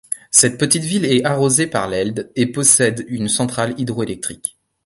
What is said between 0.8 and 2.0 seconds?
ville est arrosée par